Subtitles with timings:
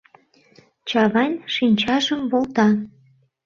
[0.87, 2.67] —Чавайн шинчажым волта.